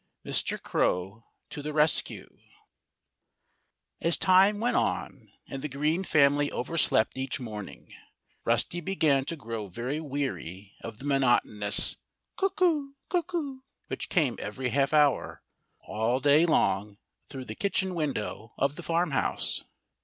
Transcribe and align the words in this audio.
VI 0.23 0.31
MR. 0.31 0.63
CROW 0.63 1.25
TO 1.51 1.61
THE 1.61 1.73
RESCUE 1.73 2.39
As 4.01 4.17
time 4.17 4.59
went 4.59 4.75
on, 4.75 5.31
and 5.47 5.61
the 5.61 5.69
Green 5.69 6.03
family 6.03 6.51
overslept 6.51 7.19
each 7.19 7.39
morning, 7.39 7.93
Rusty 8.43 8.81
began 8.81 9.25
to 9.25 9.35
grow 9.35 9.67
very 9.67 9.99
weary 9.99 10.73
of 10.81 10.97
the 10.97 11.05
monotonous 11.05 11.97
"Cuckoo! 12.35 12.93
cuckoo!" 13.09 13.59
which 13.89 14.09
came 14.09 14.37
every 14.39 14.69
half 14.69 14.91
hour, 14.91 15.43
all 15.81 16.19
day 16.19 16.47
long, 16.47 16.97
through 17.29 17.45
the 17.45 17.53
kitchen 17.53 17.93
window 17.93 18.53
of 18.57 18.77
the 18.77 18.81
farmhouse. 18.81 19.65